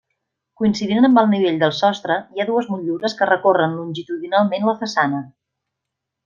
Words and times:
Coincidint 0.59 1.07
amb 1.09 1.19
el 1.21 1.27
nivell 1.33 1.59
del 1.63 1.75
sostre, 1.79 2.15
hi 2.37 2.41
ha 2.41 2.47
dues 2.47 2.71
motllures 2.77 3.15
que 3.19 3.29
recorren 3.33 3.77
longitudinalment 3.83 4.67
la 4.71 4.77
façana. 4.83 5.23